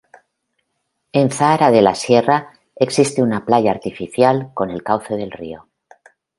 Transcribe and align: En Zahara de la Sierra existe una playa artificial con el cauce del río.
En 1.11 1.29
Zahara 1.29 1.69
de 1.69 1.83
la 1.83 1.93
Sierra 1.93 2.53
existe 2.75 3.21
una 3.21 3.45
playa 3.45 3.69
artificial 3.69 4.49
con 4.55 4.71
el 4.71 4.81
cauce 4.81 5.13
del 5.15 5.29
río. 5.31 5.67